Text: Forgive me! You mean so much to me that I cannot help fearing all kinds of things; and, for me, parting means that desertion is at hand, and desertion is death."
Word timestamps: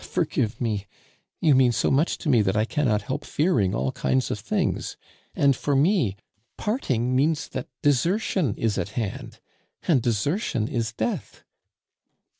Forgive 0.03 0.59
me! 0.59 0.87
You 1.41 1.53
mean 1.53 1.71
so 1.71 1.91
much 1.91 2.17
to 2.17 2.27
me 2.27 2.41
that 2.41 2.57
I 2.57 2.65
cannot 2.65 3.03
help 3.03 3.23
fearing 3.23 3.75
all 3.75 3.91
kinds 3.91 4.31
of 4.31 4.39
things; 4.39 4.97
and, 5.35 5.55
for 5.55 5.75
me, 5.75 6.15
parting 6.57 7.15
means 7.15 7.47
that 7.49 7.67
desertion 7.83 8.55
is 8.55 8.79
at 8.79 8.89
hand, 8.97 9.39
and 9.87 10.01
desertion 10.01 10.67
is 10.67 10.91
death." 10.91 11.43